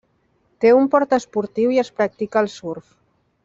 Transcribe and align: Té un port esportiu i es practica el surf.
Té 0.63 0.71
un 0.77 0.87
port 0.95 1.13
esportiu 1.19 1.75
i 1.75 1.79
es 1.85 1.95
practica 2.01 2.43
el 2.45 2.51
surf. 2.59 2.93